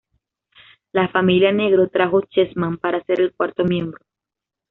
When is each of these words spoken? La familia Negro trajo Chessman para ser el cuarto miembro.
La 0.93 1.09
familia 1.09 1.51
Negro 1.51 1.87
trajo 1.87 2.21
Chessman 2.21 2.77
para 2.79 3.03
ser 3.03 3.21
el 3.21 3.35
cuarto 3.35 3.65
miembro. 3.65 4.03